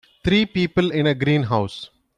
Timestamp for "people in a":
0.47-1.13